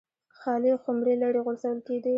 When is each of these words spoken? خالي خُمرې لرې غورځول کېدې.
خالي 0.39 0.71
خُمرې 0.83 1.15
لرې 1.21 1.41
غورځول 1.45 1.77
کېدې. 1.87 2.09